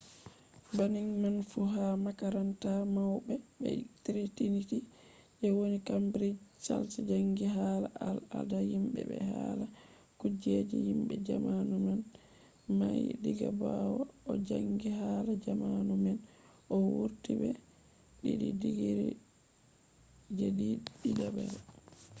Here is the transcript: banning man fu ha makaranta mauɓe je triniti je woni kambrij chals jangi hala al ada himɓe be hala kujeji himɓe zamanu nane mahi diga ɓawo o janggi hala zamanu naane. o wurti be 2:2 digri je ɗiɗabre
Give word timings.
banning 0.75 1.11
man 1.21 1.37
fu 1.49 1.59
ha 1.73 1.85
makaranta 2.05 2.71
mauɓe 2.95 3.33
je 3.61 3.69
triniti 4.35 4.77
je 5.39 5.47
woni 5.57 5.77
kambrij 5.87 6.35
chals 6.63 6.93
jangi 7.09 7.45
hala 7.55 7.87
al 8.07 8.17
ada 8.39 8.57
himɓe 8.69 9.01
be 9.09 9.17
hala 9.31 9.65
kujeji 10.19 10.77
himɓe 10.87 11.15
zamanu 11.27 11.75
nane 11.87 12.05
mahi 12.77 13.03
diga 13.23 13.49
ɓawo 13.61 13.99
o 14.29 14.31
janggi 14.47 14.89
hala 14.99 15.31
zamanu 15.45 15.93
naane. 16.05 16.13
o 16.73 16.75
wurti 16.93 17.31
be 17.39 17.49
2:2 18.23 18.59
digri 18.61 19.07
je 20.37 20.47
ɗiɗabre 21.03 21.45